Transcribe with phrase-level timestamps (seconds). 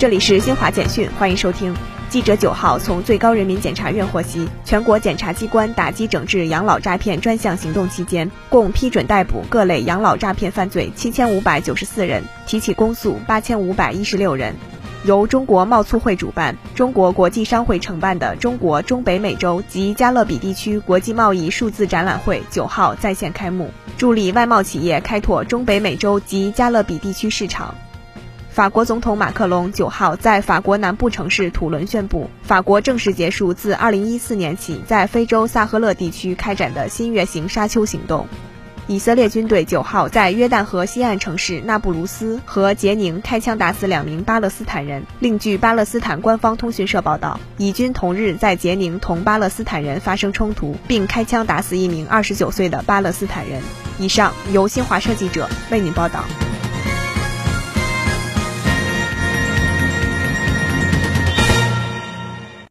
[0.00, 1.76] 这里是新华简讯，欢迎收听。
[2.08, 14.54] 记者九号从最高人民检察院获悉，全国检察机关打击整治养老诈骗专项行动期间，共批准逮捕各类养老诈骗犯罪七千五百九十四人，提起公诉八千五百一十六人。
[15.04, 27.74] 由中国贸促会主办、中国国际商会承办的中国中北美洲及加勒比地区国际贸易数字展览会九号在线开幕，助力外贸企业开拓中北美洲及加勒比地区市场。
[28.50, 38.26] 法国总统马克龙九号在法国南部城市土伦宣布，法国正式结束自二零一四年起在非洲萨赫勒地区开展的新月型沙丘行动。
[38.88, 45.04] 以色列军队九号在约旦河西岸城市那不鲁斯和杰宁开枪打死两名巴勒斯坦人。
[45.20, 53.62] 另据巴勒斯坦官方通讯社报道，以军同日在杰宁同巴勒斯坦人发生冲突，并开枪打死一名二十九岁的巴勒斯坦人。
[54.00, 56.24] 以上由新华社记者为您报道。